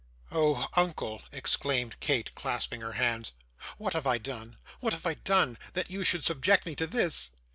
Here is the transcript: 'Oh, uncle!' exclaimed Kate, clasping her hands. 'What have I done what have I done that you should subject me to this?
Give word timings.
'Oh, 0.31 0.65
uncle!' 0.75 1.21
exclaimed 1.31 1.99
Kate, 1.99 2.33
clasping 2.33 2.81
her 2.81 2.93
hands. 2.93 3.33
'What 3.77 3.93
have 3.93 4.07
I 4.07 4.17
done 4.17 4.57
what 4.79 4.93
have 4.93 5.05
I 5.05 5.13
done 5.13 5.59
that 5.73 5.91
you 5.91 6.03
should 6.03 6.23
subject 6.23 6.65
me 6.65 6.73
to 6.77 6.87
this? 6.87 7.29